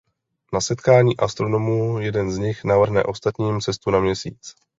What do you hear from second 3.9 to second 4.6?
na Měsíc.